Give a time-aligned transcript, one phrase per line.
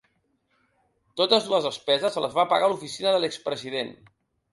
[1.19, 3.93] Totes dues despeses les va pagar l’oficina de l’ex-president.